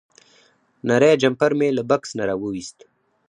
نری 0.87 1.11
جمپر 1.21 1.51
مې 1.57 1.69
له 1.77 1.83
بکس 1.89 2.09
نه 2.17 2.23
راوویست. 2.29 2.77